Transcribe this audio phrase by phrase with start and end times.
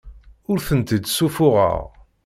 [0.51, 1.77] Ur tent-id-ssuffuɣeɣ.